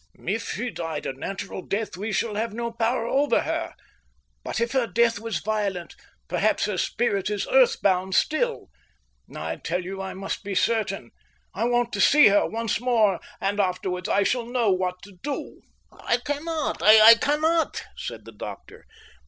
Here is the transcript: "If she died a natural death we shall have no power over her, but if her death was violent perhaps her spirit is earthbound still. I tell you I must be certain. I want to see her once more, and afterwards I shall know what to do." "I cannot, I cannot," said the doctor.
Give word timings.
"If 0.25 0.49
she 0.49 0.71
died 0.71 1.05
a 1.05 1.13
natural 1.13 1.61
death 1.61 1.95
we 1.95 2.11
shall 2.11 2.33
have 2.33 2.55
no 2.55 2.71
power 2.71 3.05
over 3.05 3.41
her, 3.41 3.75
but 4.43 4.59
if 4.59 4.71
her 4.71 4.87
death 4.87 5.19
was 5.19 5.41
violent 5.41 5.95
perhaps 6.27 6.65
her 6.65 6.79
spirit 6.79 7.29
is 7.29 7.45
earthbound 7.51 8.15
still. 8.15 8.71
I 9.37 9.57
tell 9.57 9.83
you 9.85 10.01
I 10.01 10.15
must 10.15 10.43
be 10.43 10.55
certain. 10.55 11.11
I 11.53 11.65
want 11.65 11.93
to 11.93 12.01
see 12.01 12.29
her 12.29 12.47
once 12.47 12.79
more, 12.81 13.19
and 13.39 13.59
afterwards 13.59 14.09
I 14.09 14.23
shall 14.23 14.47
know 14.49 14.71
what 14.71 15.03
to 15.03 15.19
do." 15.21 15.61
"I 15.91 16.17
cannot, 16.17 16.81
I 16.81 17.13
cannot," 17.13 17.83
said 17.95 18.25
the 18.25 18.31
doctor. 18.31 18.87